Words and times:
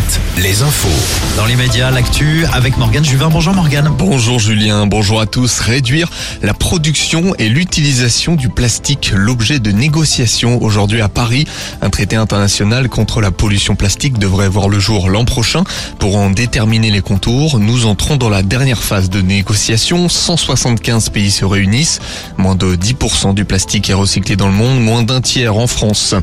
7, 0.00 0.20
les 0.38 0.62
infos. 0.62 0.88
Dans 1.36 1.44
les 1.44 1.56
médias, 1.56 1.90
l'actu 1.90 2.44
avec 2.52 2.76
Morgane 2.76 3.04
Juvin. 3.04 3.28
Bonjour 3.28 3.54
Morgane. 3.54 3.90
Bonjour 3.98 4.38
Julien, 4.38 4.86
bonjour 4.86 5.20
à 5.20 5.26
tous. 5.26 5.58
Réduire 5.58 6.08
la 6.42 6.54
production 6.54 7.34
et 7.38 7.48
l'utilisation 7.48 8.34
du 8.34 8.48
plastique, 8.48 9.12
l'objet 9.14 9.58
de 9.58 9.70
négociations 9.70 10.62
aujourd'hui 10.62 11.00
à 11.00 11.08
Paris. 11.08 11.46
Un 11.82 11.90
traité 11.90 12.16
international 12.16 12.88
contre 12.88 13.20
la 13.20 13.30
pollution 13.30 13.74
plastique 13.76 14.18
devrait 14.18 14.48
voir 14.48 14.68
le 14.68 14.78
jour 14.78 15.08
l'an 15.08 15.24
prochain. 15.24 15.64
Pour 15.98 16.16
en 16.16 16.30
déterminer 16.30 16.90
les 16.90 17.02
contours, 17.02 17.58
nous 17.58 17.86
entrons 17.86 18.16
dans 18.16 18.30
la 18.30 18.42
dernière 18.42 18.82
phase 18.82 19.10
de 19.10 19.20
négociation. 19.20 20.08
175 20.08 21.10
pays 21.10 21.30
se 21.30 21.44
réunissent. 21.44 22.00
Moins 22.38 22.54
de 22.54 22.76
10% 22.76 23.34
du 23.34 23.44
plastique 23.44 23.90
est 23.90 23.94
recyclé 23.94 24.36
dans 24.36 24.48
le 24.48 24.54
monde, 24.54 24.80
moins 24.80 25.02
d'un 25.02 25.20
tiers 25.20 25.56
en 25.56 25.66
France. 25.66 26.14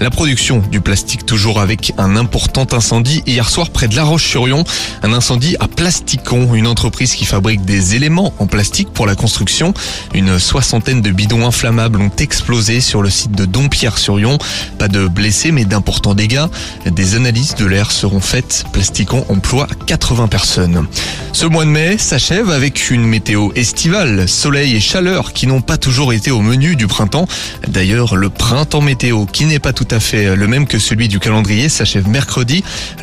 La 0.00 0.10
production 0.10 0.62
du 0.70 0.80
plastique 0.80 1.24
toujours 1.24 1.60
avec 1.60 1.92
un 1.98 2.16
important 2.16 2.66
incendie 2.72 3.21
hier 3.26 3.48
soir 3.48 3.70
près 3.70 3.88
de 3.88 3.96
La 3.96 4.04
Roche-sur-Yon. 4.04 4.64
Un 5.02 5.12
incendie 5.12 5.56
à 5.60 5.68
Plasticon, 5.68 6.54
une 6.54 6.66
entreprise 6.66 7.14
qui 7.14 7.24
fabrique 7.24 7.64
des 7.64 7.94
éléments 7.94 8.32
en 8.38 8.46
plastique 8.46 8.92
pour 8.92 9.06
la 9.06 9.14
construction. 9.14 9.74
Une 10.14 10.38
soixantaine 10.38 11.02
de 11.02 11.10
bidons 11.10 11.46
inflammables 11.46 12.00
ont 12.00 12.10
explosé 12.18 12.80
sur 12.80 13.02
le 13.02 13.10
site 13.10 13.32
de 13.32 13.44
Dompierre-sur-Yon. 13.44 14.38
Pas 14.78 14.88
de 14.88 15.06
blessés 15.08 15.52
mais 15.52 15.64
d'importants 15.64 16.14
dégâts. 16.14 16.46
Des 16.86 17.14
analyses 17.14 17.54
de 17.54 17.66
l'air 17.66 17.92
seront 17.92 18.20
faites. 18.20 18.64
Plasticon 18.72 19.24
emploie 19.28 19.68
80 19.86 20.28
personnes. 20.28 20.86
Ce 21.32 21.46
mois 21.46 21.64
de 21.64 21.70
mai 21.70 21.96
s'achève 21.98 22.50
avec 22.50 22.90
une 22.90 23.04
météo 23.04 23.50
estivale, 23.54 24.28
soleil 24.28 24.76
et 24.76 24.80
chaleur 24.80 25.32
qui 25.32 25.46
n'ont 25.46 25.62
pas 25.62 25.78
toujours 25.78 26.12
été 26.12 26.30
au 26.30 26.40
menu 26.40 26.76
du 26.76 26.86
printemps. 26.86 27.26
D'ailleurs, 27.68 28.16
le 28.16 28.28
printemps 28.28 28.82
météo, 28.82 29.24
qui 29.24 29.46
n'est 29.46 29.58
pas 29.58 29.72
tout 29.72 29.88
à 29.90 29.98
fait 29.98 30.36
le 30.36 30.46
même 30.46 30.66
que 30.66 30.78
celui 30.78 31.08
du 31.08 31.18
calendrier, 31.18 31.68
s'achève 31.68 32.06
mercredi, 32.08 32.62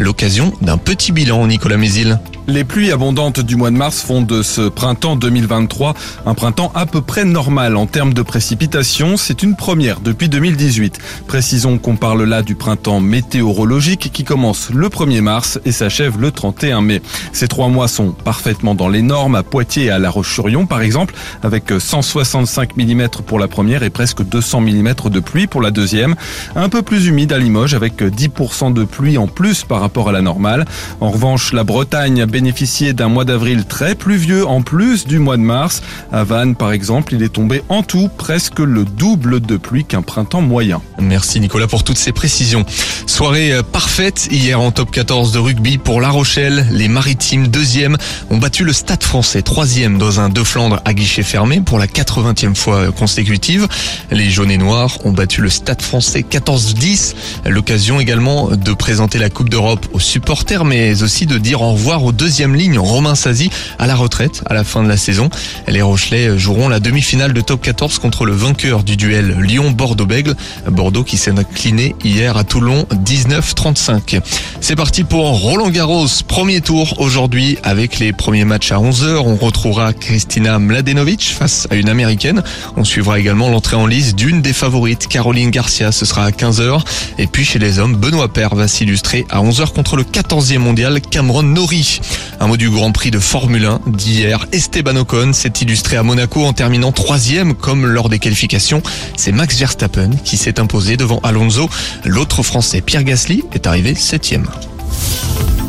l'occasion 0.10 0.52
d'un 0.62 0.79
petit 0.79 1.12
bilan, 1.12 1.46
Nicolas 1.46 1.77
Mézil. 1.77 2.20
Les 2.50 2.64
pluies 2.64 2.92
abondantes 2.92 3.40
du 3.40 3.55
mois 3.55 3.70
de 3.70 3.76
mars 3.76 4.02
font 4.02 4.24
de 4.24 4.42
ce 4.42 4.70
printemps 4.70 5.16
2023 5.16 5.94
un 6.26 6.34
printemps 6.34 6.72
à 6.74 6.88
peu 6.88 7.00
près 7.00 7.24
normal 7.24 7.78
en 7.78 7.86
termes 7.86 8.16
de 8.16 8.24
précipitations. 8.24 9.18
C'est 9.18 9.44
une 9.44 9.55
première 9.55 10.00
depuis 10.00 10.30
2018. 10.30 10.98
Précisons 11.27 11.77
qu'on 11.77 11.96
parle 11.96 12.24
là 12.24 12.42
du 12.42 12.55
printemps 12.55 13.02
météorologique 13.02 14.10
qui 14.12 14.24
commence 14.24 14.72
le 14.72 14.88
1er 14.90 15.22
mars 15.22 15.60
et 15.64 15.72
s'achève 15.72 16.20
le 16.20 16.32
31 16.32 16.82
mai. 16.82 17.04
Ces 17.34 17.48
trois 17.48 17.68
mois 17.68 17.88
sont 17.88 18.14
parfaitement 18.14 18.74
dans 18.74 18.90
les 18.90 19.04
normes 19.04 19.36
à 19.36 19.44
Poitiers 19.44 19.86
et 19.86 19.90
à 19.92 20.00
La 20.00 20.10
Roche-sur-Yon 20.10 20.66
par 20.66 20.82
exemple, 20.82 21.14
avec 21.44 21.66
165 21.77 22.76
mm 22.77 23.10
pour 23.27 23.38
la 23.38 23.48
première 23.48 23.84
et 23.84 23.92
presque 23.92 24.24
200 24.24 24.62
mm 24.62 24.94
de 25.12 25.20
pluie 25.20 25.46
pour 25.46 25.62
la 25.62 25.70
deuxième. 25.70 26.16
Un 26.55 26.70
peu 26.70 26.82
plus 26.82 27.05
humide 27.05 27.32
à 27.32 27.38
Limoges 27.38 27.76
avec 27.76 28.02
10% 28.02 28.74
de 28.74 28.86
pluie 28.86 29.20
en 29.20 29.27
plus 29.27 29.66
par 29.66 29.82
rapport 29.82 30.10
à 30.10 30.12
la 30.12 30.24
normale. 30.24 30.66
En 31.00 31.12
revanche, 31.12 31.54
la 31.54 31.64
Bretagne 31.64 32.26
bénéficié 32.40 32.93
d'un 32.93 33.09
mois 33.09 33.26
d'avril 33.26 33.65
très 33.65 33.95
pluvieux 33.95 34.48
en 34.48 34.62
plus 34.62 35.05
du 35.05 35.20
mois 35.20 35.35
de 35.35 35.41
mars. 35.41 35.82
À 36.09 36.23
Vannes, 36.23 36.55
par 36.55 36.71
exemple, 36.71 37.13
il 37.13 37.21
est 37.21 37.34
tombé 37.34 37.63
en 37.68 37.84
tout 37.84 38.09
presque 38.18 38.59
le 38.59 38.85
double 38.85 39.41
de 39.41 39.57
pluie 39.57 39.84
qu'un 39.84 40.01
printemps 40.01 40.40
moyen. 40.40 40.81
Merci 41.01 41.41
Nicolas 41.41 41.68
pour 41.68 41.84
toutes 41.84 41.98
ces 41.98 42.13
précisions. 42.13 42.65
Soirée 43.07 43.51
euh, 43.51 43.62
parfaite 43.62 44.29
hier 44.31 44.62
en 44.62 44.71
top 44.71 44.90
14 44.90 45.34
de 45.34 45.40
rugby 45.40 45.77
pour 45.77 45.99
La 45.99 46.12
Rochelle. 46.12 46.65
Les 46.71 46.87
Maritimes, 46.87 47.49
deuxième, 47.49 47.98
ont 48.29 48.37
battu 48.37 48.63
le 48.63 48.71
Stade 48.71 49.03
français, 49.03 49.41
troisième 49.41 49.98
dans 49.98 50.21
un 50.21 50.29
deux 50.29 50.46
Flandre 50.46 50.81
à 50.85 50.93
guichet 50.93 51.24
fermé 51.24 51.59
pour 51.59 51.77
la 51.77 51.87
80e 51.87 52.55
fois 52.55 52.93
consécutive. 52.93 53.68
Les 54.12 54.29
jaunes 54.29 54.51
et 54.51 54.57
noirs 54.57 54.98
ont 55.03 55.12
battu 55.12 55.41
le 55.41 55.49
Stade 55.49 55.81
français 55.81 56.21
14-10. 56.21 57.15
L'occasion 57.48 57.99
également 57.99 58.51
de 58.51 58.71
présenter 58.71 59.18
la 59.18 59.29
Coupe 59.29 59.49
d'Europe 59.49 59.85
aux 59.91 59.99
supporters, 59.99 60.63
mais 60.63 61.03
aussi 61.03 61.26
de 61.26 61.37
dire 61.37 61.62
au 61.62 61.74
revoir 61.74 62.05
aux 62.05 62.13
deux 62.13 62.29
deuxième 62.30 62.54
ligne, 62.54 62.77
Romain 62.77 63.16
Sazi, 63.16 63.49
à 63.80 63.88
la 63.88 63.96
retraite 63.96 64.44
à 64.46 64.53
la 64.53 64.64
fin 64.64 64.84
de 64.84 64.88
la 64.88 64.98
saison. 64.98 65.31
Les 65.68 65.81
Rochelais 65.81 66.38
joueront 66.38 66.70
la 66.70 66.80
demi-finale 66.80 67.34
de 67.34 67.42
top 67.42 67.59
14 67.59 67.98
contre 67.98 68.24
le 68.24 68.34
vainqueur 68.34 68.84
du 68.84 68.98
duel 68.98 69.36
Lyon-Bordeaux-Bègle. 69.40 70.36
Bordeaux 70.68 71.03
qui 71.03 71.18
s'est 71.18 71.31
incliné 71.31 71.96
hier 72.03 72.38
à 72.38 72.44
Toulon 72.44 72.86
19-35. 73.03 74.22
C'est 74.62 74.76
parti 74.76 75.03
pour 75.06 75.26
Roland 75.40 75.72
Garros, 75.72 76.06
premier 76.28 76.62
tour 76.62 77.02
aujourd'hui 77.02 77.58
avec 77.64 77.98
les 77.98 78.14
premiers 78.14 78.46
matchs 78.46 78.72
à 78.72 78.76
11h. 78.76 79.24
On 79.26 79.36
retrouvera 79.36 79.92
Kristina 79.94 80.59
Mladenovic 80.59 81.34
face 81.36 81.68
à 81.72 81.76
une 81.78 81.90
américaine. 81.90 82.44
On 82.78 82.84
suivra 82.84 83.20
également 83.20 83.50
l'entrée 83.50 83.76
en 83.76 83.88
lice 83.88 84.14
d'une 84.14 84.44
des 84.44 84.53
favorites, 84.53 85.08
Caroline 85.08 85.50
Garcia, 85.50 85.92
ce 85.92 86.06
sera 86.06 86.26
à 86.26 86.30
15h. 86.30 86.84
Et 87.18 87.26
puis 87.26 87.44
chez 87.44 87.58
les 87.58 87.80
hommes, 87.80 87.96
Benoît 87.96 88.32
Paire 88.32 88.53
va 88.53 88.68
s'illustrer 88.68 89.26
à 89.32 89.42
11h 89.42 89.74
contre 89.74 89.96
le 89.96 90.03
14e 90.03 90.59
mondial 90.59 91.02
Cameron 91.02 91.42
Nori. 91.42 92.00
Un 92.42 92.48
mot 92.48 92.56
du 92.56 92.70
Grand 92.70 92.94
Prix 92.94 93.12
de 93.12 93.20
Formule 93.20 93.66
1 93.66 93.82
d'hier. 93.88 94.46
Esteban 94.54 94.96
Ocon 94.96 95.34
s'est 95.34 95.52
illustré 95.60 95.98
à 95.98 96.04
Monaco 96.04 96.46
en 96.46 96.54
terminant 96.54 96.94
troisième 96.94 97.54
comme 97.54 97.86
lors 97.86 98.08
des 98.08 98.20
qualifications. 98.20 98.82
C'est 99.18 99.34
Max 99.34 99.58
Verstappen 99.58 100.12
qui 100.24 100.38
s'est 100.38 100.60
imposé 100.60 100.96
devant 100.96 101.20
Alonso. 101.24 101.70
L'autre 102.06 102.42
Français, 102.42 102.80
Pierre 102.80 103.04
Gasly, 103.04 103.44
est 103.52 103.68
arrivé 103.68 103.94
septième. 103.94 104.48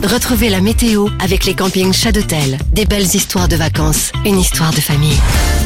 Retrouvez 0.02 0.48
la 0.48 0.62
météo 0.62 1.08
avec 1.18 1.44
les 1.44 1.54
campings 1.54 1.92
Chadotel. 1.92 2.58
Des 2.72 2.86
belles 2.86 3.14
histoires 3.14 3.48
de 3.48 3.56
vacances, 3.56 4.12
une 4.24 4.38
histoire 4.38 4.72
de 4.72 4.80
famille. 4.80 5.18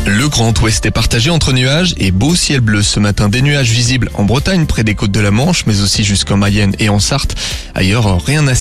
Le 0.07 0.29
Grand 0.29 0.61
Ouest 0.61 0.85
est 0.85 0.91
partagé 0.91 1.31
entre 1.31 1.53
nuages 1.55 1.95
et 1.97 2.11
beau 2.11 2.35
ciel 2.35 2.61
bleu 2.61 2.83
ce 2.83 3.01
matin. 3.01 3.31
Des 3.31 3.41
nuages 3.41 3.71
visibles 3.71 4.11
en 4.15 4.25
Bretagne 4.25 4.67
près 4.67 4.85
des 4.85 4.95
côtes 4.95 5.13
de 5.13 5.21
la 5.21 5.31
Manche, 5.31 5.65
mais 5.67 5.81
aussi 5.81 6.05
jusqu'en 6.05 6.37
Mayenne 6.37 6.75
et 6.79 6.91
en 6.91 6.99
Sarthe. 6.99 7.37
Ailleurs, 7.75 8.23
rien 8.23 8.47
à 8.47 8.53